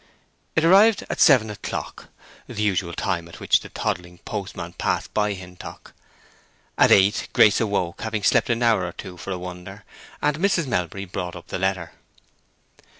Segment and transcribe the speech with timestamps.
[0.55, 2.09] It arrived at seven o'clock,
[2.47, 5.93] the usual time at which the toddling postman passed by Hintock;
[6.75, 9.83] at eight Grace awoke, having slept an hour or two for a wonder,
[10.19, 10.65] and Mrs.
[10.65, 11.91] Melbury brought up the letter.